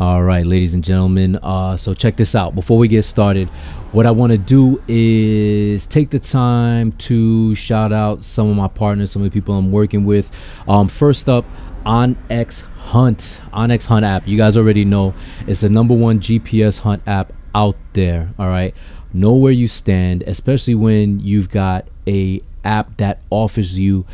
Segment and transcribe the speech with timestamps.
[0.00, 1.36] All right, ladies and gentlemen.
[1.36, 2.56] Uh, so check this out.
[2.56, 3.46] Before we get started,
[3.92, 8.66] what I want to do is take the time to shout out some of my
[8.66, 10.32] partners, some of the people I'm working with.
[10.66, 11.44] Um, first up,
[11.86, 14.26] OnX Hunt, OnX Hunt app.
[14.26, 15.14] You guys already know
[15.46, 18.30] it's the number one GPS hunt app out there.
[18.36, 18.74] All right,
[19.12, 24.06] know where you stand, especially when you've got a app that offers you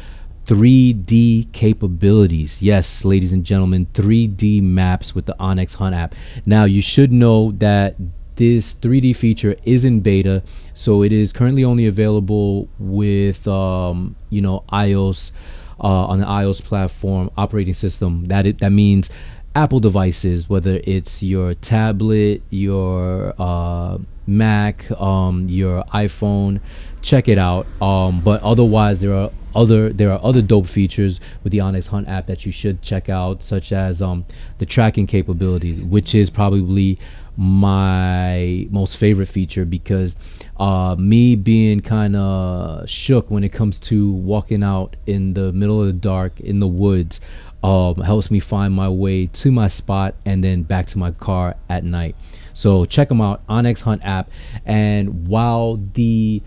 [0.46, 2.60] 3D capabilities.
[2.60, 6.14] Yes, ladies and gentlemen, 3D maps with the OnX Hunt app.
[6.44, 7.96] Now, you should know that
[8.36, 10.42] this 3D feature is in beta,
[10.72, 15.30] so it is currently only available with um, you know iOS
[15.78, 18.26] uh, on the iOS platform operating system.
[18.28, 19.10] That it, that means
[19.54, 26.60] Apple devices, whether it's your tablet, your uh, Mac, um, your iPhone,
[27.02, 27.66] check it out.
[27.82, 32.08] Um, but otherwise, there are other there are other dope features with the OnX Hunt
[32.08, 34.24] app that you should check out, such as um,
[34.58, 36.98] the tracking capabilities, which is probably
[37.36, 40.16] my most favorite feature because
[40.58, 45.80] uh, me being kind of shook when it comes to walking out in the middle
[45.80, 47.20] of the dark in the woods
[47.62, 51.56] um, helps me find my way to my spot and then back to my car
[51.68, 52.16] at night.
[52.52, 54.30] So check them out, OnX Hunt app.
[54.66, 56.42] And while the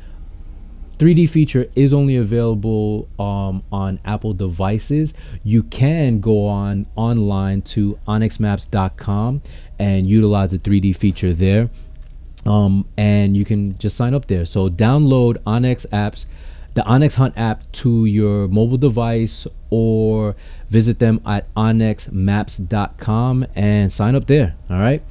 [0.97, 5.13] 3D feature is only available um, on Apple devices.
[5.44, 9.41] You can go on online to onxmaps.com
[9.80, 11.69] and utilize the 3D feature there.
[12.45, 14.45] Um, and you can just sign up there.
[14.45, 16.25] So download OnX apps,
[16.73, 20.35] the OnX Hunt app to your mobile device or
[20.69, 24.55] visit them at onxmaps.com and sign up there.
[24.69, 25.02] All right.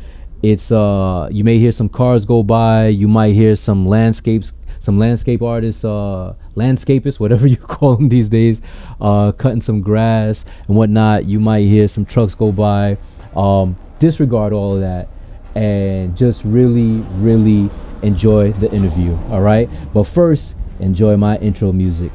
[0.42, 2.88] it's uh, you may hear some cars go by.
[2.88, 8.28] You might hear some landscapes some landscape artists, uh, landscapists, whatever you call them these
[8.28, 8.62] days,
[9.00, 11.24] uh, cutting some grass and whatnot.
[11.24, 12.96] You might hear some trucks go by.
[13.34, 15.08] Um, disregard all of that
[15.54, 17.70] and just really, really
[18.02, 19.16] enjoy the interview.
[19.30, 19.68] All right.
[19.92, 22.12] But first, enjoy my intro music.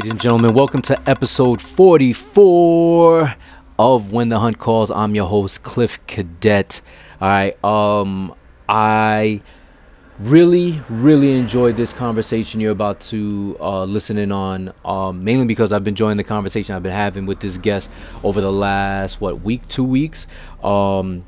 [0.00, 0.54] Ladies and gentlemen.
[0.54, 3.34] Welcome to episode 44
[3.78, 4.90] of When the Hunt Calls.
[4.90, 6.80] I'm your host, Cliff Cadet.
[7.20, 7.62] All right.
[7.62, 8.34] Um,
[8.66, 9.42] I
[10.18, 15.70] really, really enjoyed this conversation you're about to uh, listen in on, um, mainly because
[15.70, 17.90] I've been enjoying the conversation I've been having with this guest
[18.24, 20.26] over the last, what, week, two weeks.
[20.64, 21.26] Um,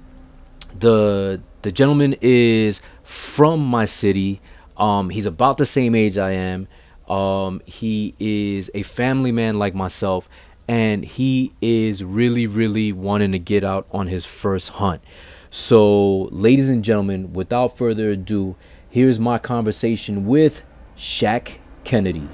[0.78, 4.40] the, the gentleman is from my city.
[4.78, 6.68] Um, he's about the same age I am.
[7.12, 10.30] Um, he is a family man like myself,
[10.66, 15.02] and he is really, really wanting to get out on his first hunt.
[15.50, 18.56] So, ladies and gentlemen, without further ado,
[18.88, 20.62] here's my conversation with
[20.96, 22.26] Shaq Kennedy.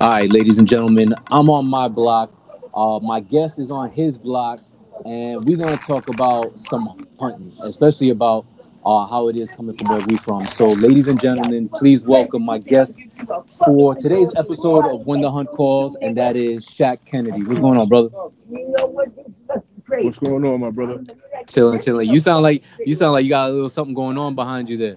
[0.00, 2.32] All right, ladies and gentlemen, I'm on my block.
[2.72, 4.60] Uh, my guest is on his block,
[5.04, 8.46] and we're gonna talk about some hunting, especially about
[8.84, 10.42] uh, how it is coming from where we from.
[10.42, 13.00] So, ladies and gentlemen, please welcome my guest
[13.64, 17.42] for today's episode of When the Hunt Calls, and that is Shaq Kennedy.
[17.44, 18.08] What's going on, brother?
[19.86, 21.02] What's going on, my brother?
[21.46, 22.08] Chilling, chilling.
[22.08, 24.76] You sound like you sound like you got a little something going on behind you
[24.76, 24.96] there.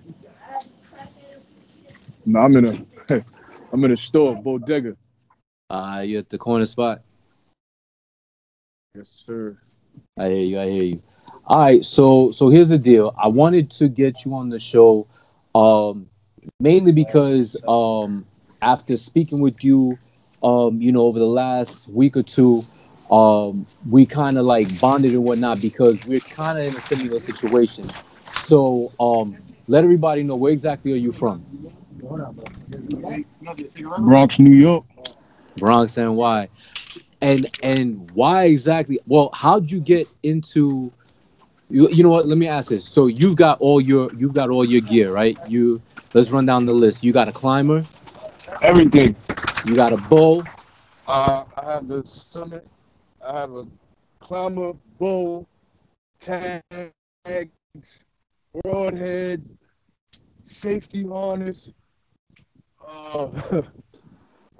[2.25, 2.75] No, I'm in a
[3.71, 4.97] I'm in a store, bodega.
[5.69, 7.01] Uh, you're at the corner spot.
[8.95, 9.57] Yes, sir.
[10.17, 10.59] I hear you.
[10.59, 11.01] I hear you.
[11.47, 11.83] All right.
[11.85, 13.13] So so here's the deal.
[13.17, 15.07] I wanted to get you on the show,
[15.55, 16.07] um,
[16.59, 18.25] mainly because um,
[18.61, 19.99] after speaking with you,
[20.43, 22.67] um, you know, over the last week or two,
[23.09, 27.19] um, we kind of like bonded and whatnot because we're kind of in a similar
[27.19, 27.95] situation.
[28.35, 31.45] So um, let everybody know where exactly are you from?
[33.99, 34.85] Bronx, New York.
[35.57, 36.49] Bronx and why?
[37.21, 38.99] And and why exactly?
[39.07, 40.93] Well, how'd you get into?
[41.69, 42.27] You, you know what?
[42.27, 42.87] Let me ask this.
[42.87, 45.37] So you've got all your you've got all your gear, right?
[45.47, 45.81] You
[46.13, 47.03] let's run down the list.
[47.03, 47.83] You got a climber.
[48.61, 49.15] Everything.
[49.65, 50.43] You got a bow.
[51.07, 52.65] Uh, I have the summit.
[53.25, 53.65] I have a
[54.19, 55.45] climber, bow,
[56.21, 56.61] tags,
[58.55, 59.49] broadheads,
[60.45, 61.69] safety harness.
[62.85, 63.61] Uh,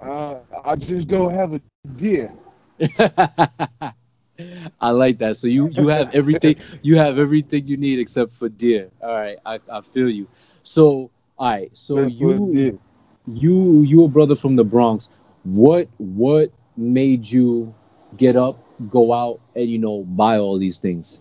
[0.00, 1.60] uh, I just don't have a
[1.96, 2.32] gear.
[4.80, 5.36] I like that.
[5.36, 8.90] So you you have everything you have everything you need except for deer.
[9.02, 10.28] All right, I, I feel you.
[10.62, 12.78] So all right, so Except you
[13.26, 15.10] you you a brother from the Bronx.
[15.44, 17.74] What what made you
[18.16, 18.58] get up,
[18.90, 21.20] go out, and you know buy all these things?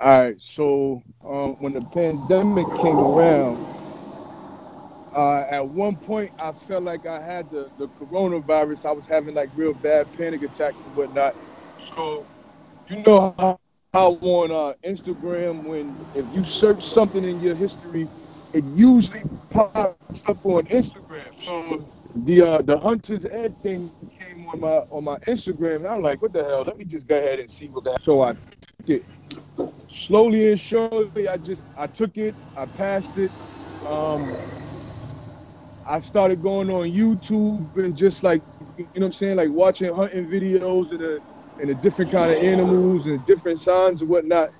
[0.00, 3.73] All right, so um, when the pandemic came around,
[5.14, 8.84] uh, at one point I felt like I had the, the coronavirus.
[8.84, 11.36] I was having like real bad panic attacks and whatnot.
[11.78, 12.26] So,
[12.88, 13.58] you know how,
[13.92, 18.10] how on uh, Instagram, when if you search something in your history,
[18.52, 21.40] it usually pops up on Instagram.
[21.40, 26.02] So the uh, the Hunter's Ed thing came on my on my Instagram, and I'm
[26.02, 26.64] like, what the hell?
[26.66, 28.02] Let me just go ahead and see what that.
[28.02, 29.06] So I took it
[29.88, 31.28] slowly and surely.
[31.28, 33.32] I just I took it, I passed it.
[33.84, 34.38] Um,
[35.86, 38.42] I started going on YouTube and just like
[38.76, 41.20] you know what I'm saying, like watching hunting videos and the
[41.60, 44.50] and the different kind of animals and different signs and whatnot.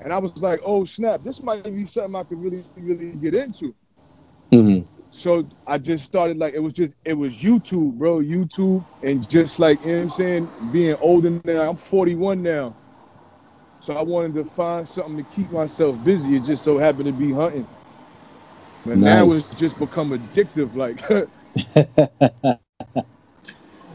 [0.00, 3.34] And I was like, oh snap, this might be something I could really really get
[3.34, 3.74] into.
[4.52, 4.86] Mm-hmm.
[5.10, 9.58] So I just started like it was just it was YouTube, bro, YouTube, and just
[9.58, 12.74] like you know what I'm saying, being older now, I'm 41 now.
[13.80, 16.36] So I wanted to find something to keep myself busy.
[16.36, 17.66] It just so happened to be hunting.
[18.86, 19.32] And now Nice.
[19.32, 20.74] it's just become addictive.
[20.76, 21.02] Like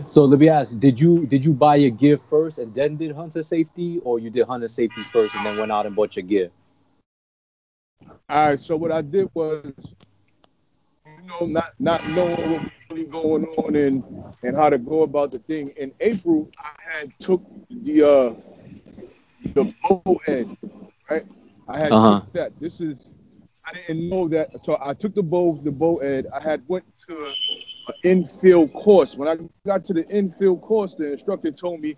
[0.07, 3.12] So let me ask: Did you did you buy your gear first and then did
[3.12, 6.24] hunter safety, or you did hunter safety first and then went out and bought your
[6.25, 6.51] gear?
[8.30, 9.74] All right, so what I did was,
[11.06, 14.03] you know, not not knowing what was really going on and
[14.44, 15.71] and how to go about the thing.
[15.77, 18.33] In April, I had took the uh
[19.53, 20.57] the bow end,
[21.09, 21.25] right?
[21.68, 22.21] I had Uh-huh.
[22.33, 22.59] that.
[22.59, 23.09] This is
[23.69, 26.27] I didn't know that, so I took the bow the bow ed.
[26.33, 29.16] I had went to an infield course.
[29.16, 31.95] When I got to the infield course, the instructor told me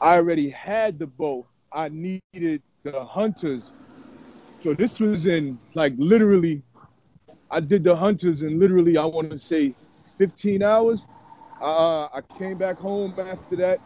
[0.00, 1.46] I already had the bow.
[1.72, 3.72] I needed the hunters
[4.62, 6.62] so this was in like literally,
[7.50, 9.74] I did the hunters in literally I want to say
[10.18, 11.04] 15 hours.
[11.60, 13.80] Uh, I came back home after that.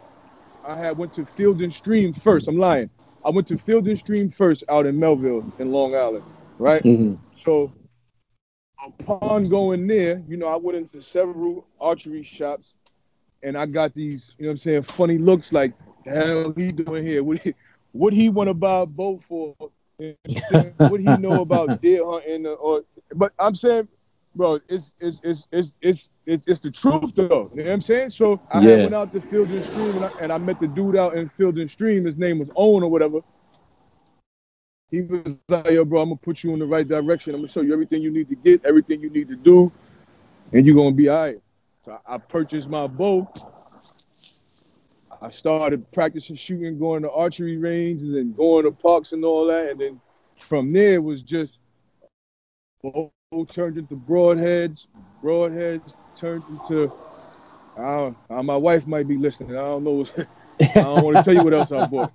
[0.67, 2.47] I had went to Field and Stream first.
[2.47, 2.91] I'm lying.
[3.25, 6.23] I went to Field and Stream first out in Melville in Long Island,
[6.59, 6.83] right?
[6.83, 7.15] Mm-hmm.
[7.35, 7.71] So
[8.85, 12.75] upon going there, you know, I went into several archery shops
[13.43, 15.73] and I got these, you know what I'm saying, funny looks like,
[16.05, 17.23] the hell he doing here?
[17.23, 17.53] What he,
[17.91, 19.55] what he want to buy a boat for?
[20.85, 22.81] What he know about deer hunting or, or
[23.15, 23.87] but I'm saying,
[24.35, 27.49] bro, it's it's it's it's it's it's, it's the truth though.
[27.55, 28.09] You know what I'm saying?
[28.11, 28.75] So I Yeah.
[28.75, 31.29] went out to Field and Stream and I, and I met the dude out in
[31.29, 32.05] Field and Stream.
[32.05, 33.21] His name was Owen or whatever.
[34.91, 37.33] He was like, yo, bro, I'm gonna put you in the right direction.
[37.33, 39.71] I'm gonna show you everything you need to get, everything you need to do,
[40.53, 41.41] and you're gonna be all right.
[41.85, 43.27] So I purchased my bow.
[45.21, 49.71] I started practicing shooting, going to archery ranges and going to parks and all that.
[49.71, 50.01] And then
[50.37, 51.59] from there it was just
[52.83, 53.11] bow
[53.49, 54.87] turned into broadheads,
[55.23, 56.91] broadheads turned into
[57.77, 59.51] I don't, uh, my wife might be listening.
[59.51, 60.05] I don't know.
[60.59, 62.11] I don't want to tell you what else I bought.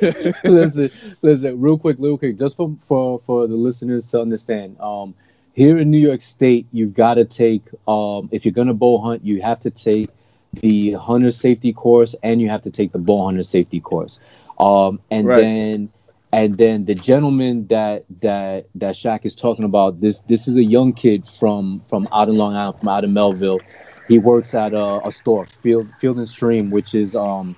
[0.44, 0.90] listen,
[1.22, 4.78] listen, real quick, real quick, just for for for the listeners to understand.
[4.80, 5.14] Um,
[5.52, 9.24] here in New York State, you've got to take um, if you're gonna bow hunt,
[9.24, 10.10] you have to take
[10.62, 14.20] the hunter safety course and you have to take the bow hunter safety course.
[14.58, 15.42] Um, and Right.
[15.42, 15.90] then
[16.32, 20.64] and then the gentleman that that that Shaq is talking about this this is a
[20.64, 23.60] young kid from from out in Long Island, from out in Melville.
[24.08, 27.56] He works at a, a store, Field Field and Stream, which is um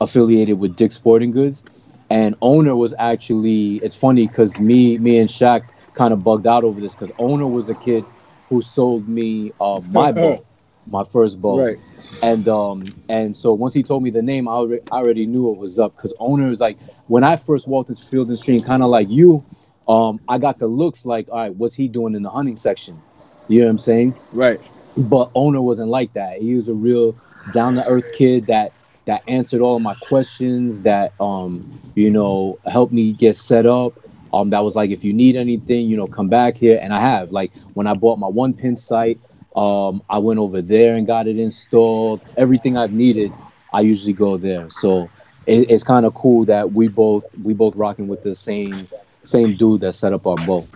[0.00, 1.64] affiliated with Dick's Sporting Goods.
[2.10, 6.64] And Owen was actually it's funny because me me and Shaq kind of bugged out
[6.64, 8.06] over this because Owen was a kid
[8.48, 10.44] who sold me uh, my bow,
[10.90, 11.66] my first bow.
[11.66, 11.78] Right.
[12.22, 15.50] And um and so once he told me the name, I already, I already knew
[15.52, 18.60] it was up because Owen is like when I first walked into Field and Stream,
[18.60, 19.44] kind of like you,
[19.86, 23.00] um, I got the looks like, all right, what's he doing in the hunting section?
[23.48, 24.18] You know what I'm saying?
[24.32, 24.60] Right.
[24.98, 26.38] But Owen wasn't like that.
[26.38, 27.16] He was a real
[27.50, 28.72] down to earth kid that
[29.06, 31.64] that answered all of my questions, that um,
[31.94, 33.94] you know, helped me get set up.
[34.32, 36.78] Um, that was like, if you need anything, you know, come back here.
[36.82, 39.20] And I have like when I bought my one pin site,
[39.56, 42.22] um, I went over there and got it installed.
[42.36, 43.32] Everything I've needed,
[43.72, 44.68] I usually go there.
[44.68, 45.10] So
[45.46, 48.88] it, it's kind of cool that we both we both rocking with the same
[49.24, 50.68] same dude that set up our bow.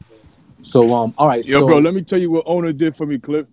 [0.62, 1.44] So um, all right.
[1.44, 3.46] Yo, so, bro, let me tell you what Owen did for me, Cliff.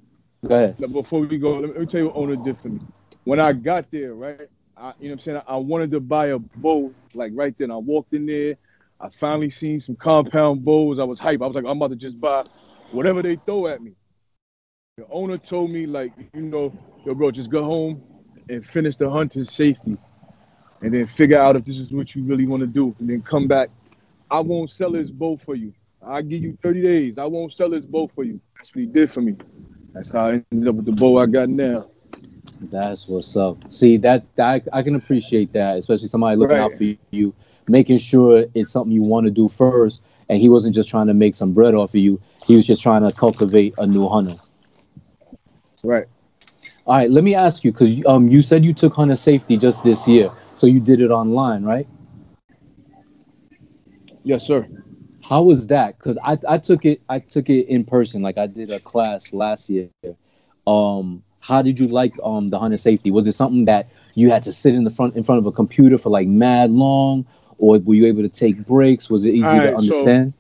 [0.48, 0.80] Go ahead.
[0.80, 2.80] Now, Before we go, let me, let me tell you what Owen did for me.
[3.26, 4.40] When I got there, right,
[4.78, 5.42] I, you know what I'm saying?
[5.48, 7.72] I wanted to buy a bow, like right then.
[7.72, 8.56] I walked in there.
[9.02, 11.00] I finally seen some compound bows.
[11.00, 11.42] I was hype.
[11.42, 12.46] I was like, I'm about to just buy
[12.92, 13.94] whatever they throw at me.
[14.98, 16.74] The owner told me, like, you know,
[17.06, 18.02] yo, bro, just go home
[18.50, 19.98] and finish the hunt in safety.
[20.82, 22.96] And then figure out if this is what you really want to do.
[23.00, 23.70] And then come back.
[24.32, 25.74] I won't sell this bow for you.
[26.06, 27.18] I'll give you 30 days.
[27.18, 28.40] I won't sell this bow for you.
[28.56, 29.36] That's what he did for me.
[29.94, 31.88] That's how I ended up with the bow I got now.
[32.62, 33.58] That's what's up.
[33.74, 37.34] See that that I can appreciate that, especially somebody looking out for you,
[37.68, 40.04] making sure it's something you want to do first.
[40.28, 42.84] And he wasn't just trying to make some bread off of you; he was just
[42.84, 44.36] trying to cultivate a new hunter.
[45.84, 46.06] Right.
[46.86, 49.84] All right, let me ask you because um you said you took hunter safety just
[49.84, 51.88] this year, so you did it online, right?
[54.24, 54.68] Yes, sir.
[55.30, 55.96] How was that?
[55.96, 59.32] Because I, I took it I took it in person, like I did a class
[59.32, 59.90] last year.
[60.66, 63.12] Um, how did you like um the hunter safety?
[63.12, 65.52] Was it something that you had to sit in the front in front of a
[65.52, 67.28] computer for like mad long,
[67.60, 69.08] or were you able to take breaks?
[69.08, 70.34] Was it easy Alright, to so- understand?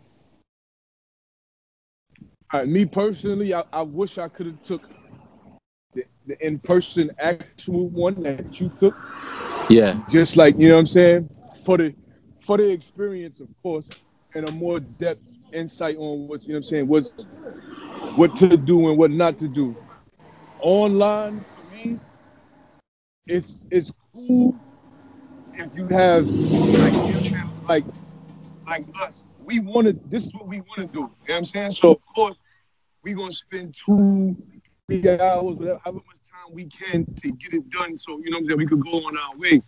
[2.65, 4.81] Me personally, I, I wish I could have took
[5.93, 8.95] the, the in-person actual one that you took.
[9.69, 11.29] yeah, Just like you know what I'm saying
[11.63, 11.93] for the
[12.39, 13.87] for the experience, of course,
[14.35, 15.21] and a more depth
[15.53, 17.11] insight on what you know what I'm saying what's
[18.15, 19.75] what to do and what not to do.
[20.61, 21.99] Online for me,
[23.27, 24.59] it's it's cool
[25.53, 26.27] if you have
[27.67, 27.85] like
[28.67, 29.23] like us.
[29.45, 29.93] We want to.
[30.09, 30.99] This is what we want to do.
[30.99, 31.71] You know what I'm saying?
[31.71, 32.41] So of course,
[33.03, 34.35] we gonna spend two,
[34.87, 37.97] three hours, whatever, however much time we can to get it done.
[37.97, 38.57] So you know what I'm saying?
[38.57, 39.61] We could go on our way.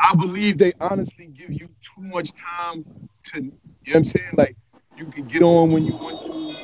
[0.00, 2.84] I believe they honestly give you too much time
[3.24, 3.42] to.
[3.42, 3.52] You know
[3.86, 4.26] what I'm saying?
[4.36, 4.56] Like
[4.96, 6.56] you can get on when you want to.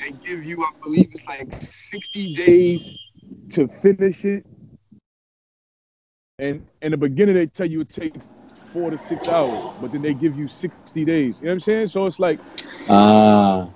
[0.00, 2.94] They give you, I believe it's like 60 days
[3.50, 4.46] to finish it.
[6.38, 8.28] And in the beginning, they tell you it takes
[8.72, 11.36] four to six hours, but then they give you 60 days.
[11.38, 11.88] You know what I'm saying?
[11.88, 12.40] So it's like,
[12.90, 13.70] ah,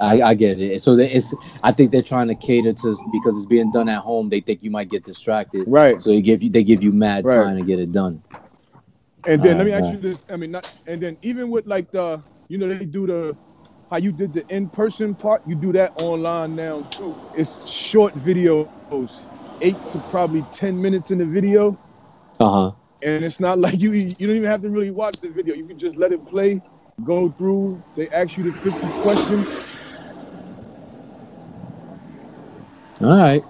[0.00, 0.82] I, I get it.
[0.82, 4.28] So it's I think they're trying to cater to because it's being done at home.
[4.28, 6.02] They think you might get distracted, right.
[6.02, 7.36] so they give you they give you mad Right.
[7.36, 8.22] time to get it done.
[9.26, 10.18] And then let me ask you this.
[10.30, 13.36] I mean, not, and then even with like the, you know, they do the,
[13.90, 17.18] how you did the in-person part, you do that online now too.
[17.34, 18.68] It's short videos,
[19.60, 21.78] eight to probably 10 minutes in the video.
[22.40, 22.72] Uh huh.
[23.02, 25.54] And it's not like you, you don't even have to really watch the video.
[25.54, 26.62] You can just let it play,
[27.04, 27.84] go through.
[27.96, 29.54] They ask you the 50 questions.
[33.00, 33.44] All right,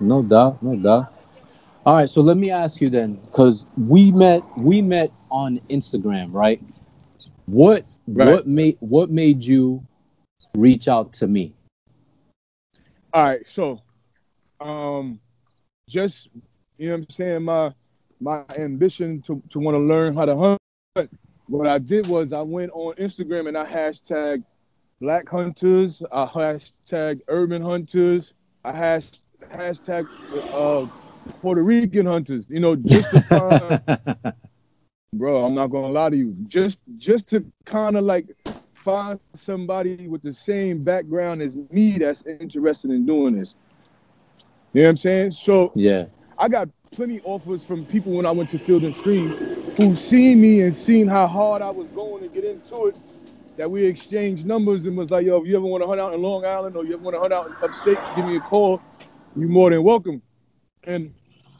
[0.00, 1.14] no doubt, no doubt.
[1.86, 6.32] All right, so let me ask you then, because we met we met on Instagram,
[6.32, 6.62] right?
[7.46, 8.28] What Right.
[8.28, 9.82] what made what made you
[10.54, 11.54] reach out to me?
[13.14, 13.80] All right, so
[14.60, 15.20] um
[15.88, 16.28] just
[16.78, 17.72] you know what I'm saying, my
[18.20, 21.10] my ambition to, to want to learn how to hunt.
[21.48, 24.44] What I did was I went on Instagram and I hashtag
[25.00, 28.34] black hunters, I hashtag urban hunters,
[28.64, 29.08] I hash,
[29.52, 30.08] hashtag
[30.52, 30.86] uh
[31.40, 33.80] Puerto Rican hunters, you know, just to find
[35.14, 36.36] bro, I'm not gonna lie to you.
[36.48, 38.26] Just just to kind of like
[38.74, 43.54] find somebody with the same background as me that's interested in doing this.
[44.72, 45.30] You know what I'm saying?
[45.32, 46.06] So yeah,
[46.38, 49.34] I got plenty offers from people when I went to Field and Stream
[49.76, 52.98] who seen me and seen how hard I was going to get into it.
[53.56, 56.14] That we exchanged numbers and was like, yo, if you ever want to hunt out
[56.14, 58.40] in Long Island or you ever want to hunt out in upstate, give me a
[58.40, 58.82] call.
[59.36, 60.22] You're more than welcome.
[60.84, 61.12] And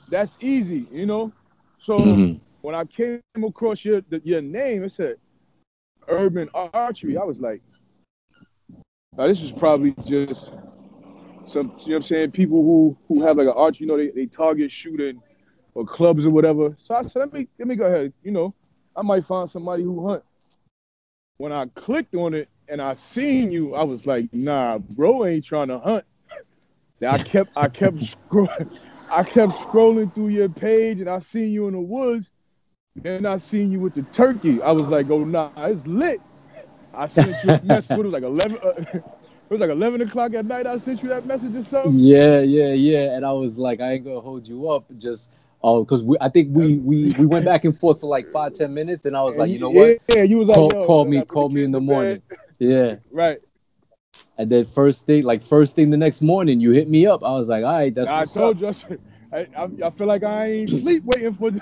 [0.09, 1.33] that's easy, you know.
[1.79, 2.41] So Mhm.
[2.63, 5.17] when I came across your the, your name, it said
[6.09, 7.17] Urban Archery.
[7.19, 7.63] I was like,
[9.19, 10.51] now this is probably just
[11.45, 13.99] some, you know what I'm saying, people who who have like an archery, you know,
[13.99, 15.21] they, they target shooting
[15.75, 16.75] or clubs or whatever.
[16.79, 18.55] So I said, let me let me go ahead, you know,
[18.97, 20.23] I might find somebody who hunt.
[21.39, 25.45] When I clicked on it and I seen you, I was like, nah, bro ain't
[25.45, 26.05] trying to hunt.
[27.07, 28.79] I kept I kept scrolling
[29.11, 32.31] I kept scrolling through your page and I seen you in the woods.
[33.05, 34.63] And I seen you with the turkey.
[34.63, 36.21] I was like, oh nah, it's lit.
[36.95, 37.99] I sent you a message.
[37.99, 38.59] It was like eleven.
[38.63, 39.03] Uh, it
[39.49, 40.67] was like eleven o'clock at night.
[40.67, 41.99] I sent you that message or something.
[41.99, 43.17] Yeah, yeah, yeah.
[43.17, 44.85] And I was like, I ain't gonna hold you up.
[44.99, 48.31] Just oh, because we, I think we we we went back and forth for like
[48.33, 49.99] five ten minutes, and I was like, you know what?
[50.09, 52.23] Yeah, you was like, call, call me, call me in the morning.
[52.59, 53.41] Yeah, right.
[54.39, 57.25] And then first thing, like first thing the next morning, you hit me up.
[57.25, 58.09] I was like, all right, that's.
[58.09, 58.77] I told up.
[58.89, 59.01] you.
[59.33, 61.61] I, I, I, feel like I ain't sleep waiting for the.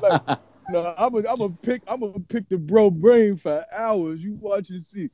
[0.00, 0.38] like,
[0.70, 4.20] no, I'm gonna I'm pick I'm gonna pick the bro brain for hours.
[4.20, 5.10] You watch and see.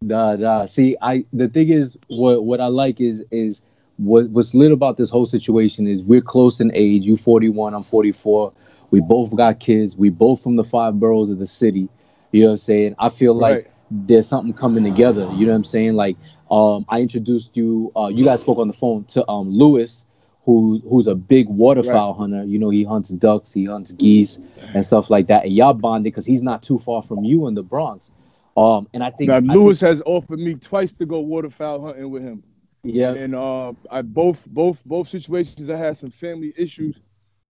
[0.00, 0.66] Nah, nah.
[0.66, 3.62] See, I the thing is, what what I like is is
[3.96, 7.06] what what's lit about this whole situation is we're close in age.
[7.06, 8.52] You 41, I'm 44.
[8.90, 9.96] We both got kids.
[9.96, 11.88] We both from the five boroughs of the city.
[12.32, 12.94] You know what I'm saying?
[12.98, 13.70] I feel like right.
[13.90, 15.28] there's something coming together.
[15.32, 15.94] You know what I'm saying?
[15.94, 16.16] Like,
[16.50, 17.92] um, I introduced you.
[17.96, 20.06] Uh, you guys spoke on the phone to um Lewis
[20.44, 22.18] who who's a big waterfowl right.
[22.18, 22.44] hunter.
[22.44, 24.40] You know, he hunts ducks, he hunts geese
[24.74, 25.44] and stuff like that.
[25.44, 28.12] And y'all bonded because he's not too far from you in the Bronx.
[28.56, 31.84] Um, and I think now, I Lewis think, has offered me twice to go waterfowl
[31.84, 32.42] hunting with him.
[32.84, 37.00] Yeah, and uh, I both both both situations I had some family issues,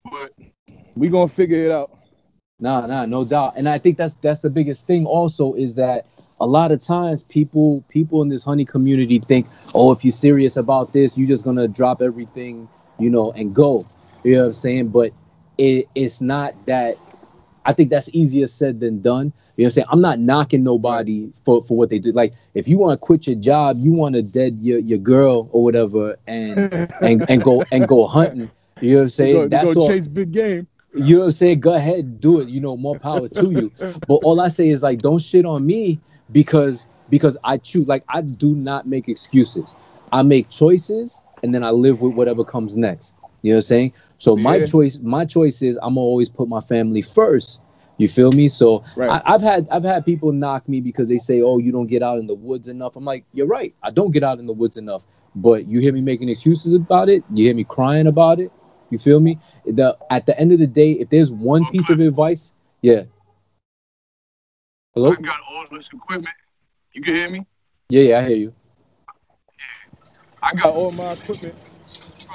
[0.10, 0.32] but
[0.96, 1.98] we gonna figure it out.
[2.60, 3.56] Nah, nah, no doubt.
[3.58, 5.06] And I think that's that's the biggest thing.
[5.06, 6.08] Also, is that
[6.40, 10.58] a lot of times people people in this honey community think, oh, if you're serious
[10.58, 13.86] about this, you're just gonna drop everything you know, and go.
[14.24, 14.88] You know what I'm saying?
[14.90, 15.12] But
[15.58, 16.98] it, it's not that.
[17.66, 19.34] I think that's easier said than done.
[19.58, 19.88] You know what I'm saying?
[19.90, 22.12] I'm not knocking nobody for, for what they do.
[22.12, 25.50] Like if you want to quit your job, you want to dead your, your girl
[25.52, 26.58] or whatever and
[27.02, 28.52] and and go and go hunting.
[28.82, 29.34] You know what I'm saying?
[29.34, 29.88] Go, that's go all.
[29.88, 30.68] chase big game.
[30.94, 31.60] You know what I'm saying?
[31.60, 32.48] Go ahead, do it.
[32.48, 33.72] You know, more power to you.
[34.08, 36.00] But all I say is like, don't shit on me
[36.32, 37.88] because because I choose.
[37.88, 39.76] Like I do not make excuses.
[40.12, 43.16] I make choices and then I live with whatever comes next.
[43.46, 43.94] You know what I'm saying?
[44.18, 44.42] So yeah.
[44.42, 47.62] my choice, my choice is I'm always put my family first.
[47.98, 48.50] You feel me?
[48.50, 49.22] So right.
[49.24, 52.02] I, have had I've had people knock me because they say, "Oh, you don't get
[52.02, 53.76] out in the woods enough." I'm like, "You're right.
[53.84, 55.06] I don't get out in the woods enough."
[55.36, 57.24] But you hear me making excuses about it.
[57.36, 58.52] You hear me crying about it.
[58.90, 59.38] You feel me?
[59.64, 63.04] The at the end of the day, if there's one piece of advice, yeah.
[64.96, 65.12] Hello.
[65.12, 66.36] I got all this equipment.
[66.94, 67.46] You can hear me?
[67.90, 68.54] Yeah, yeah, I hear you.
[70.42, 71.56] I got all my equipment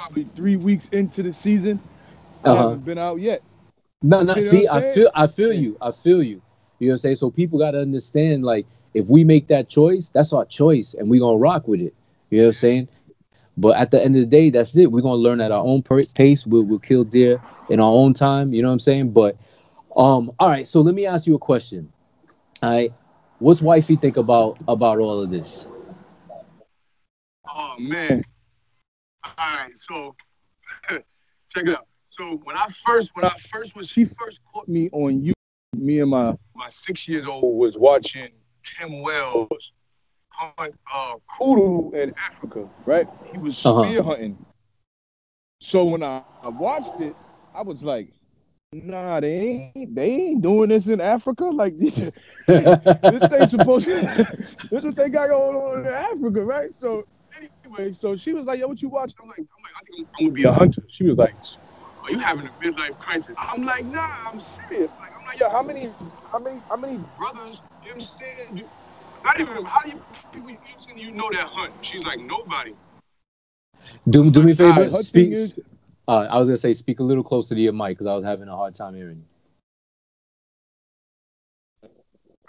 [0.01, 1.79] probably three weeks into the season.
[2.43, 2.61] I uh-huh.
[2.63, 3.43] haven't been out yet.
[4.01, 4.35] No, no.
[4.35, 5.77] You know see, I feel, I feel you.
[5.79, 6.41] I feel you.
[6.79, 7.15] You know what I'm saying?
[7.15, 11.09] So people got to understand, like, if we make that choice, that's our choice, and
[11.09, 11.93] we're gonna rock with it.
[12.29, 12.87] You know what I'm saying?
[13.57, 14.91] But at the end of the day, that's it.
[14.91, 16.47] We're gonna learn at our own pace.
[16.47, 18.53] We'll, we'll kill deer in our own time.
[18.53, 19.11] You know what I'm saying?
[19.11, 19.37] But
[19.95, 20.67] um, all right.
[20.67, 21.91] So let me ask you a question.
[22.63, 22.91] All right,
[23.39, 25.65] what's wifey think about about all of this?
[27.47, 28.23] Oh man.
[29.23, 30.15] All right, so
[30.89, 31.87] check it out.
[32.09, 35.33] So when I first, when I first was, she first caught me on you.
[35.75, 38.29] Me and my my six years old was watching
[38.63, 39.71] Tim Wells
[40.29, 43.07] hunt uh, kudu in Africa, right?
[43.31, 43.83] He was uh-huh.
[43.83, 44.45] spear hunting.
[45.61, 47.15] So when I, I watched it,
[47.53, 48.11] I was like,
[48.73, 51.43] Nah, they ain't they ain't doing this in Africa.
[51.43, 51.95] Like this,
[52.47, 53.99] this ain't supposed to
[54.71, 56.73] this is what they got going on in Africa, right?
[56.73, 57.05] So
[57.77, 60.07] anyway, so she was like, "Yo, what you watching?" I'm like, "I'm like, I think
[60.19, 61.35] I'm, gonna be a hunter." She was like,
[62.03, 65.49] "Are you having a midlife crisis?" I'm like, "Nah, I'm serious." Like, I'm like, "Yo,
[65.49, 65.93] how many,
[66.31, 67.61] how many, how many brothers?
[67.83, 68.59] You understand?
[68.59, 68.69] You,
[69.23, 70.57] not even how do you people you,
[70.95, 72.75] you know that hunt?" She's like, "Nobody."
[74.09, 74.89] Do do me a favor.
[74.89, 75.31] Right, speak.
[75.31, 75.59] Is,
[76.07, 78.23] uh, I was gonna say, speak a little closer to your mic because I was
[78.23, 79.25] having a hard time hearing you.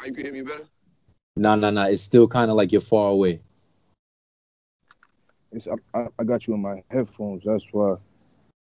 [0.00, 0.64] Are you can hear me better?
[1.36, 1.84] No, no, no.
[1.84, 3.40] It's still kind of like you're far away.
[5.52, 7.42] It's, I, I got you in my headphones.
[7.44, 7.96] That's why.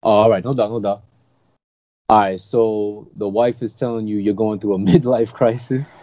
[0.03, 1.03] Oh, all right, no doubt, no doubt.
[2.09, 5.95] All right, so the wife is telling you you're going through a midlife crisis.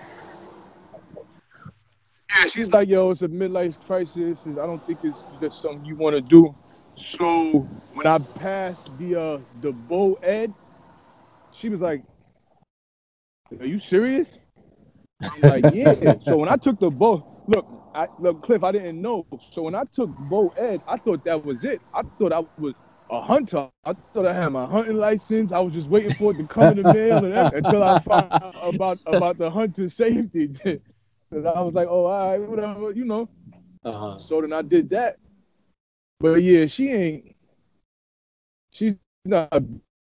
[2.33, 4.45] Yeah, she's like, yo, it's a midlife crisis.
[4.45, 6.55] I don't think it's just something you want to do.
[6.95, 10.53] So when I passed the uh the bow ed,
[11.51, 12.03] she was like,
[13.59, 14.29] "Are you serious?"
[15.21, 19.01] I'm like, "Yeah." so when I took the bow, look, I look, Cliff, I didn't
[19.01, 19.25] know.
[19.51, 21.81] So when I took Bo Ed, I thought that was it.
[21.93, 22.73] I thought I was
[23.09, 23.69] a hunter.
[23.85, 25.51] I thought I had my hunting license.
[25.51, 28.55] I was just waiting for it to come in the mail until I found out
[28.61, 30.49] about about the hunter safety.
[31.33, 33.27] Cause I was like, oh, all right, whatever, you know.
[33.83, 34.17] Uh-huh.
[34.17, 35.17] So then I did that.
[36.19, 37.35] But yeah, she ain't.
[38.71, 39.61] She's not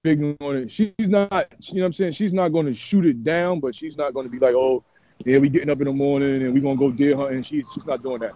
[0.03, 0.71] big on it.
[0.71, 1.47] She's not.
[1.61, 2.11] You know what I'm saying?
[2.11, 4.83] She's not going to shoot it down, but she's not going to be like, oh,
[5.25, 7.43] yeah, we getting up in the morning and we gonna go deer hunting.
[7.43, 8.35] She's she's not doing that.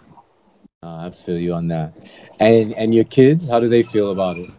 [0.83, 1.93] Uh, I feel you on that.
[2.39, 4.49] And and your kids, how do they feel about it?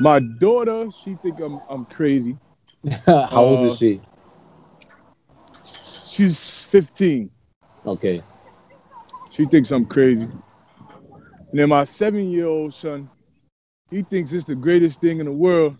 [0.00, 2.36] My daughter, she think I'm I'm crazy.
[3.06, 4.00] how old Uh, is she?
[5.64, 7.30] She's 15.
[7.86, 8.22] Okay.
[9.30, 10.22] She thinks I'm crazy.
[10.22, 13.08] And then my seven year old son,
[13.90, 15.76] he thinks it's the greatest thing in the world.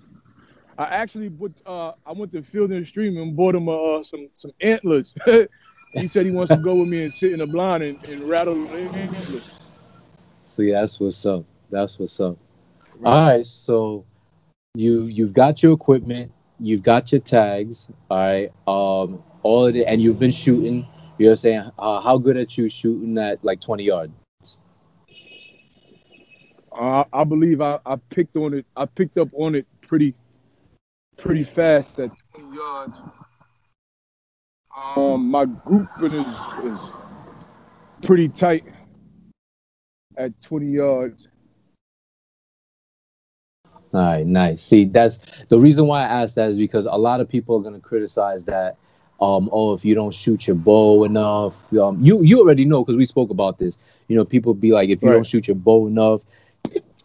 [0.79, 4.29] I actually put uh I went to Field and Stream and bought him uh some
[4.37, 5.13] some antlers.
[5.95, 8.29] he said he wants to go with me and sit in the blind and, and
[8.29, 9.51] rattle antlers.
[10.47, 11.45] So yeah, that's what's up.
[11.69, 12.39] That's what's up.
[13.05, 14.05] All right, so
[14.75, 18.53] you you've got your equipment, you've got your tags, all right.
[18.69, 20.87] Um, all of it, and you've been shooting.
[21.19, 24.13] You're saying uh, how good at you shooting at like 20 yards?
[26.71, 28.67] Uh, I believe I, I picked on it.
[28.77, 30.15] I picked up on it pretty
[31.19, 32.97] pretty fast at 20 yards.
[34.77, 36.93] Um, my grouping is, is
[38.03, 38.65] pretty tight
[40.17, 41.29] at 20 yards.
[43.93, 44.63] All right, nice.
[44.63, 47.63] See, that's the reason why I asked that is because a lot of people are
[47.63, 48.77] gonna criticize that.
[49.21, 52.97] Um, oh, if you don't shoot your bow enough, um, you you already know because
[52.97, 53.79] we spoke about this.
[54.09, 55.11] You know, people be like, if you Right.
[55.11, 56.25] don't shoot your bow enough,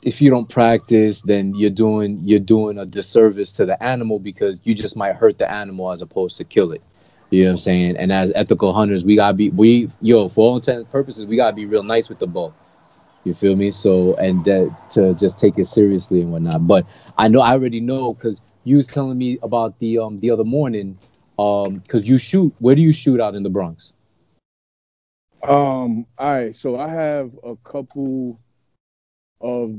[0.06, 4.60] if you don't practice, then you're doing you're doing a disservice to the animal because
[4.63, 6.82] you just might hurt the animal as opposed to kill it.
[7.30, 7.98] You know what I'm saying?
[7.98, 11.36] And as ethical hunters, we gotta be we yo for all intents and purposes, we
[11.36, 12.54] gotta be real nice with the bow.
[13.24, 13.72] You feel me?
[13.72, 16.68] So and that to just take it seriously and whatnot.
[16.68, 16.86] But
[17.18, 20.44] I know I already know because you was telling me about the um the other
[20.44, 20.98] morning
[21.39, 22.54] um because you shoot.
[22.60, 23.94] Where do you shoot out in the Bronx?
[25.48, 28.39] Um, all right, so I have a couple
[29.44, 29.76] of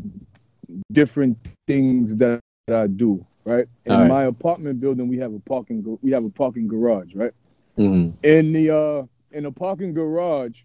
[0.93, 3.67] different things that, I do, right?
[3.87, 4.09] In right.
[4.09, 7.33] my apartment building, we have a parking we have a parking garage, right?
[7.77, 10.63] hmm In the uh in the parking garage,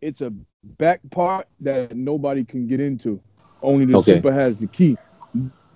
[0.00, 0.32] it's a
[0.78, 3.20] back part that nobody can get into.
[3.62, 4.16] Only the Okay.
[4.16, 4.96] super has the key.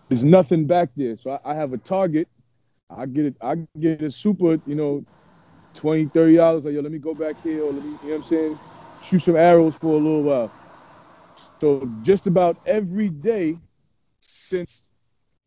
[0.09, 1.17] There's nothing back there.
[1.17, 2.29] So I, I have a target.
[2.91, 5.05] I get it, I get a super, you know,
[5.75, 7.99] 20 30 dollars like yo let me go back here or let me you know
[8.11, 8.59] what i'm saying
[9.03, 10.53] shoot some arrows for a little while
[11.63, 13.61] so just about every day
[14.21, 14.87] since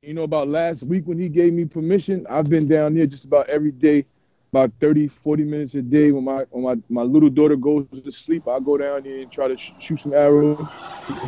[0.02, 3.26] you know about last week when he gave me permission i've been down here just
[3.26, 4.06] about every day
[4.54, 6.12] about 30 40 minutes a day.
[6.12, 9.32] When my when my, my little daughter goes to sleep i go down here and
[9.32, 10.78] try to sh- shoot some arrows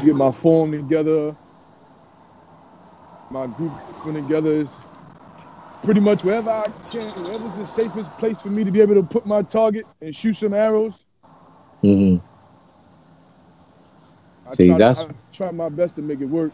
[0.02, 1.36] get my form together.
[3.30, 3.73] My group
[4.04, 4.84] put together is
[5.82, 9.04] pretty much wherever I can, wherever's the safest place for me to be able to
[9.04, 11.06] put my target and shoot some arrows.
[11.84, 12.27] hmm
[14.50, 16.52] I See, try, that's- to, I try my best to make it work.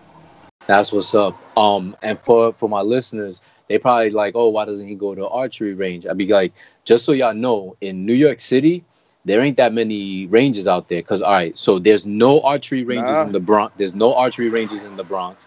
[0.66, 1.38] That's what's up.
[1.58, 5.28] Um, and for for my listeners, they probably like, oh, why doesn't he go to
[5.28, 6.06] archery range?
[6.08, 6.54] I'd be like,
[6.86, 8.84] just so y'all know, in New York City,
[9.26, 11.02] there ain't that many ranges out there.
[11.02, 13.24] Cause all right, so there's no archery ranges Nah.
[13.24, 13.74] in the Bronx.
[13.78, 15.46] There's no archery ranges in the Bronx.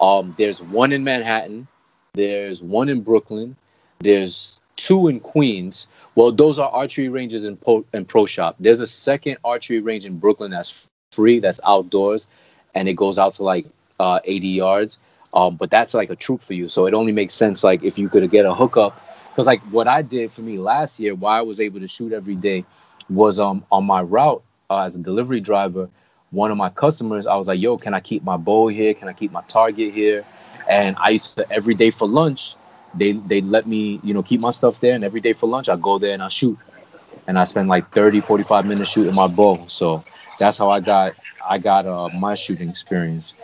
[0.00, 1.66] Um, there's one in Manhattan.
[2.14, 3.56] There's one in Brooklyn.
[4.00, 5.88] There's two in Queens.
[6.14, 8.56] Well, those are archery ranges in pro, in pro shop.
[8.60, 12.26] There's a second archery range in Brooklyn that's free, that's outdoors,
[12.74, 13.66] and it goes out to like
[14.00, 14.98] uh, 80 yards.
[15.34, 16.68] Um, but that's like a troop for you.
[16.68, 19.00] So it only makes sense like if you could get a hookup.
[19.30, 22.12] Because like what I did for me last year, why I was able to shoot
[22.12, 22.64] every day,
[23.08, 25.88] was um on my route uh, as a delivery driver.
[26.30, 28.94] One of my customers, I was like, "Yo, can I keep my bow here?
[28.94, 30.24] Can I keep my target here?"
[30.68, 32.56] And I used to every day for lunch,
[32.94, 35.68] they they let me you know keep my stuff there, and every day for lunch
[35.68, 36.58] I go there and I shoot,
[37.26, 39.64] and I spend like 30, 45 minutes shooting my bow.
[39.68, 40.04] So
[40.38, 41.14] that's how I got
[41.48, 43.34] I got uh, my shooting experience.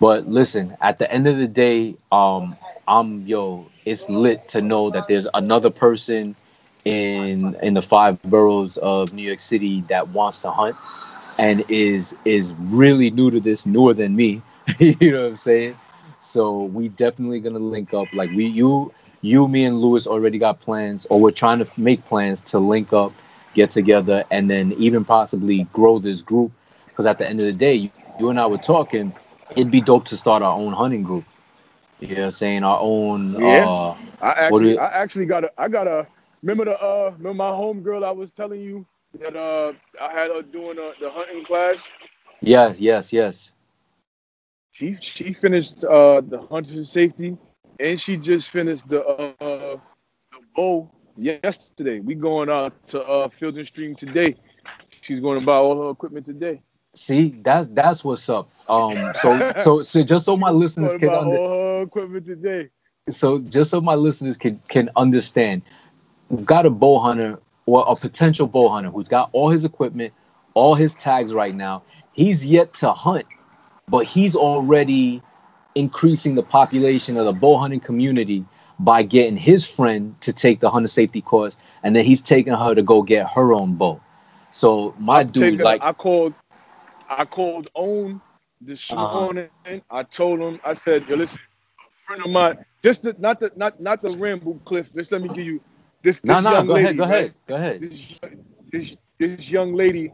[0.00, 2.56] But listen, at the end of the day, um,
[2.88, 6.36] I'm yo, it's lit to know that there's another person
[6.84, 10.76] in in the five boroughs of New York City that wants to hunt
[11.38, 14.42] and is is really new to this, newer than me.
[14.78, 15.76] you know what I'm saying?
[16.20, 18.08] So we definitely gonna link up.
[18.12, 22.04] Like we you you me and Lewis already got plans, or we're trying to make
[22.04, 23.12] plans to link up,
[23.54, 26.52] get together, and then even possibly grow this group.
[26.86, 29.14] Because at the end of the day, you, you and I were talking,
[29.56, 31.24] it'd be dope to start our own hunting group.
[32.00, 32.64] You know what I'm saying?
[32.64, 33.68] Our own Yeah.
[33.76, 36.06] uh I actually, I actually got a, I got a.
[36.42, 38.86] Remember the, uh, remember my homegirl I was telling you
[39.20, 41.76] that uh, I had her doing uh, the hunting class.
[42.40, 43.50] Yes, yes, yes.
[44.72, 47.36] She she finished uh, the hunter safety,
[47.80, 49.80] and she just finished the uh, the
[50.54, 52.00] bow yesterday.
[52.00, 54.36] We going out to uh, Field and Stream today.
[55.00, 56.62] She's going to buy all her equipment today.
[56.94, 58.50] See, that's that's what's up.
[58.68, 62.68] Um, so so so just so my listeners can under- all her equipment today.
[63.10, 65.62] So just so my listeners can can understand,
[66.28, 70.12] we've got a bow hunter or a potential bow hunter who's got all his equipment,
[70.54, 71.82] all his tags right now.
[72.12, 73.24] He's yet to hunt,
[73.88, 75.22] but he's already
[75.74, 78.44] increasing the population of the bow hunting community
[78.78, 82.74] by getting his friend to take the hunter safety course, and then he's taking her
[82.74, 84.00] to go get her own bow.
[84.50, 86.34] So my I'm dude, taking, like I called,
[87.08, 88.20] I called own
[88.60, 89.20] this uh-huh.
[89.20, 89.48] morning.
[89.90, 91.40] I told him, I said, yo, listen,
[91.78, 94.92] a friend of mine, just the, not the not not the Rambo Cliff.
[94.92, 95.60] Just let me give you
[96.02, 96.20] this.
[96.20, 97.12] this no, no, young go lady, ahead, go right?
[97.12, 97.80] ahead, go ahead.
[97.80, 98.20] This,
[98.72, 100.12] this this young lady,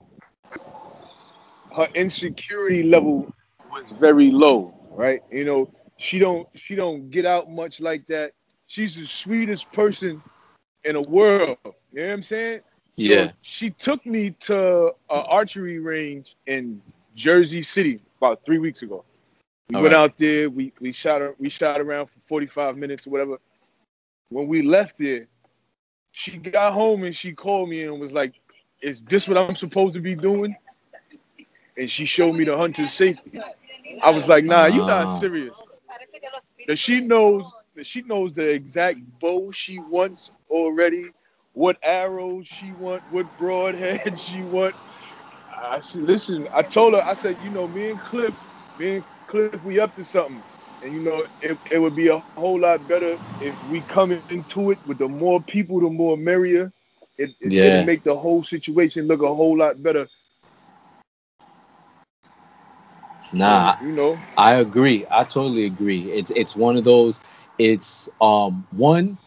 [1.76, 3.32] her insecurity level
[3.70, 5.22] was very low, right?
[5.30, 8.32] You know, she don't she don't get out much like that.
[8.66, 10.22] She's the sweetest person
[10.84, 11.56] in the world.
[11.64, 12.60] You know what I'm saying?
[12.96, 13.28] Yeah.
[13.28, 16.82] So she took me to an archery range in
[17.14, 19.04] Jersey City about three weeks ago.
[19.70, 20.00] We All went right.
[20.00, 20.50] out there.
[20.50, 23.38] We we shot we shot around for 45 minutes or whatever.
[24.30, 25.28] When we left there,
[26.10, 28.34] she got home and she called me and was like,
[28.82, 30.56] "Is this what I'm supposed to be doing?"
[31.76, 33.40] And she showed me the hunter's safety.
[34.02, 35.54] I was like, "Nah, you're not serious."
[36.66, 41.10] That she knows that she knows the exact bow she wants already
[41.52, 44.74] what arrows she want, what broadhead she want.
[45.62, 48.38] I said, listen, I told her, I said, you know, me and Cliff,
[48.78, 50.44] me and Cliff, we up to something.
[50.82, 54.70] And you know, it, it would be a whole lot better if we come into
[54.70, 56.72] it with the more people, the more merrier.
[57.16, 57.82] It, it yeah.
[57.84, 60.06] make the whole situation look a whole lot better.
[63.32, 65.06] Nah, so, you know, I agree.
[65.10, 66.10] I totally agree.
[66.10, 67.20] It's it's one of those.
[67.58, 69.18] It's um one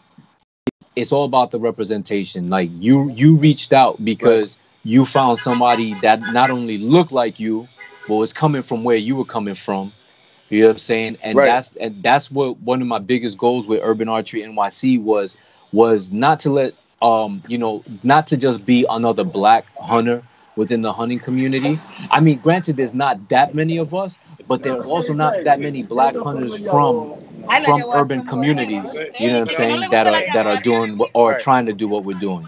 [0.96, 2.50] it's all about the representation.
[2.50, 4.92] Like you you reached out because right.
[4.92, 7.68] you found somebody that not only looked like you,
[8.08, 9.92] but was coming from where you were coming from.
[10.50, 11.18] You know what I'm saying?
[11.24, 11.46] And right.
[11.46, 15.38] that's and that's what one of my biggest goals with Urban Archery NYC was
[15.72, 20.24] was not to let um you know not to just be another black hunter
[20.56, 21.80] within the hunting community.
[22.10, 25.60] I mean, granted, there's not that many of us, but there are also not that
[25.60, 27.16] many black hunters from
[27.66, 28.98] from urban communities.
[29.20, 29.84] You know what I'm saying?
[29.92, 32.48] That are that are doing or trying to do what we're doing.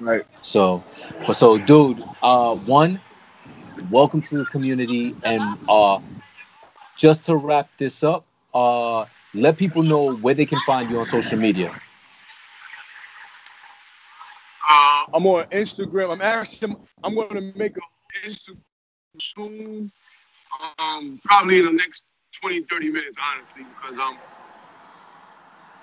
[0.00, 0.24] Right.
[0.42, 0.82] So,
[1.26, 3.00] but so, dude, uh, one,
[3.90, 5.98] welcome to the community, and uh,
[6.96, 11.06] just to wrap this up, uh, let people know where they can find you on
[11.06, 11.72] social media.
[14.68, 16.12] Uh, I'm on Instagram.
[16.12, 18.58] I'm actually I'm going to make a Instagram
[19.20, 19.92] soon.
[20.78, 22.04] Um, probably in the next
[22.40, 24.16] 20, 30 minutes, honestly, because um,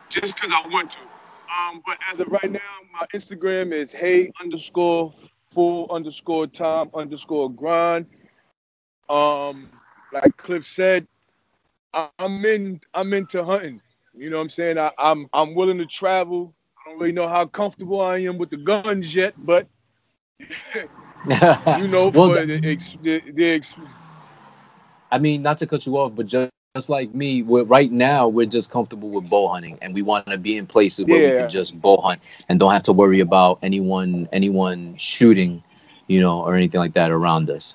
[0.10, 1.00] just because I want to.
[1.00, 2.60] Um, but as of right now,
[2.94, 5.13] my Instagram is hey underscore
[5.52, 8.06] full underscore time underscore grind.
[9.10, 9.70] Um,
[10.13, 11.08] like Cliff said,
[11.94, 13.82] I'm in I'm into hunting.
[14.15, 14.78] You know what I'm saying?
[14.78, 16.54] I, I'm I'm willing to travel.
[16.91, 19.65] Don't really know how comfortable I am with the guns yet, but
[20.39, 22.45] you know, well, the,
[23.01, 23.63] the, the,
[25.10, 28.27] I mean, not to cut you off, but just just like me, we're right now
[28.27, 31.32] we're just comfortable with bow hunting, and we want to be in places where yeah.
[31.32, 35.63] we can just bow hunt and don't have to worry about anyone anyone shooting,
[36.08, 37.73] you know, or anything like that around us.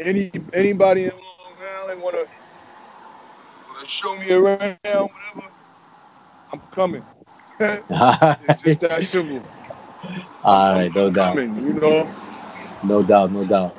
[0.00, 5.50] Any anybody in Long Island want to show me around, whatever?
[6.52, 7.04] I'm coming.
[7.60, 9.42] It's just that simple.
[10.42, 11.36] All right, no doubt.
[11.36, 12.10] Coming, you know.
[12.82, 13.74] No doubt, no doubt.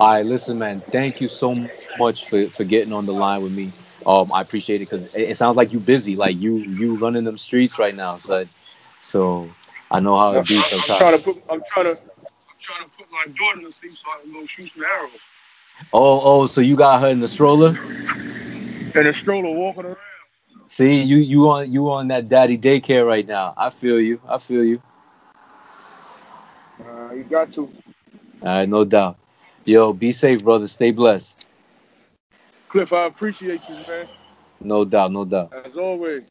[0.00, 0.82] All right, listen, man.
[0.90, 1.54] Thank you so
[1.98, 3.68] much for, for getting on the line with me.
[4.06, 6.16] Um, I appreciate it because it, it, sounds like you busy.
[6.16, 8.46] Like you you running them streets right now, son.
[9.00, 9.50] So
[9.90, 10.90] I know how it be sometimes.
[10.90, 13.92] I'm trying to put I'm trying to I'm trying to put my daughter to sleep
[13.92, 15.10] so I can go shoot some arrows.
[15.92, 17.76] Oh, oh, so you got her in the stroller?
[18.94, 19.96] In the stroller walking around.
[20.70, 23.54] See, you you on you on that daddy daycare right now.
[23.56, 24.20] I feel you.
[24.28, 24.80] I feel you.
[26.80, 27.62] Uh, you got to.
[27.62, 29.18] All right, no doubt.
[29.64, 30.68] Yo, be safe, brother.
[30.68, 31.48] Stay blessed.
[32.68, 34.06] Cliff, I appreciate you, man.
[34.60, 35.52] No doubt, no doubt.
[35.66, 36.30] As always.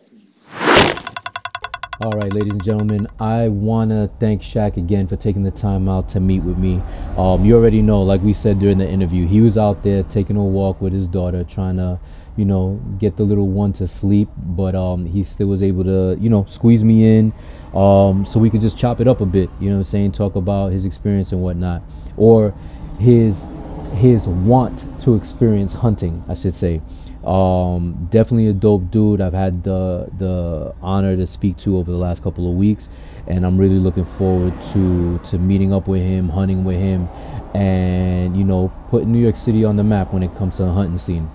[2.01, 5.89] All right, ladies and gentlemen, I want to thank Shaq again for taking the time
[5.89, 6.81] out to meet with me.
[7.17, 10.37] Um, you already know, like we said during the interview, he was out there taking
[10.37, 11.99] a walk with his daughter, trying to,
[12.35, 16.17] you know, get the little one to sleep, but um, he still was able to,
[16.19, 17.33] you know, squeeze me in
[17.73, 20.11] um, so we could just chop it up a bit, you know what I'm saying,
[20.13, 21.83] talk about his experience and whatnot.
[22.17, 22.53] Or
[22.99, 23.47] his
[23.93, 26.81] his want to experience hunting, I should say.
[27.23, 29.21] Um, definitely a dope dude.
[29.21, 32.89] I've had the the honor to speak to over the last couple of weeks,
[33.27, 37.07] and I'm really looking forward to to meeting up with him, hunting with him,
[37.53, 40.71] and you know, putting New York City on the map when it comes to the
[40.71, 41.29] hunting scene.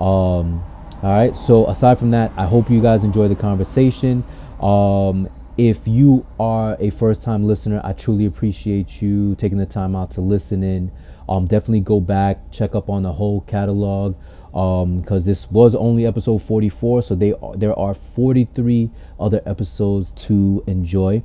[0.00, 0.64] Um,
[1.02, 1.36] all right.
[1.36, 4.24] So aside from that, I hope you guys enjoy the conversation.
[4.60, 9.94] Um, if you are a first time listener, I truly appreciate you taking the time
[9.94, 10.90] out to listen in.
[11.28, 14.16] Um, definitely go back, check up on the whole catalog
[14.50, 20.64] because um, this was only episode 44, so they there are 43 other episodes to
[20.66, 21.22] enjoy.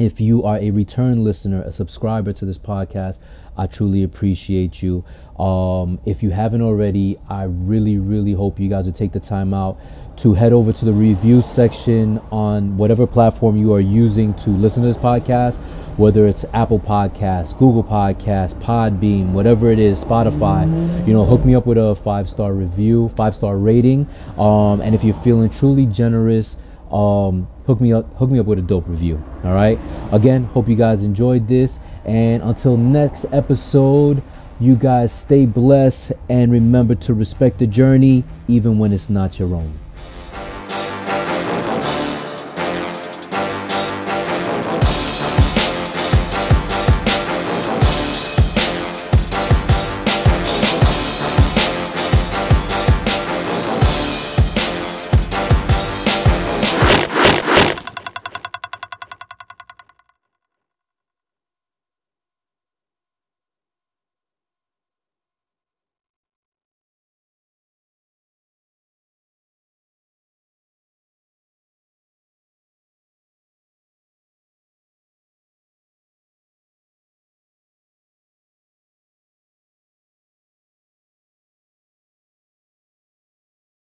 [0.00, 3.18] If you are a return listener, a subscriber to this podcast,
[3.54, 5.04] I truly appreciate you.
[5.38, 9.52] Um, if you haven't already, I really, really hope you guys would take the time
[9.52, 9.78] out
[10.16, 14.82] to head over to the review section on whatever platform you are using to listen
[14.84, 15.58] to this podcast,
[15.98, 20.64] whether it's Apple Podcasts, Google Podcasts, Podbean, whatever it is, Spotify.
[21.06, 24.08] You know, hook me up with a five star review, five star rating.
[24.38, 26.56] Um, and if you're feeling truly generous,
[26.92, 29.22] um, hook me up, hook me up with a dope review.
[29.44, 29.78] All right.
[30.12, 34.22] Again, hope you guys enjoyed this, and until next episode.
[34.62, 39.54] You guys stay blessed and remember to respect the journey even when it's not your
[39.54, 39.72] own.